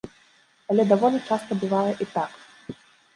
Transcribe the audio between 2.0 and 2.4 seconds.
і так.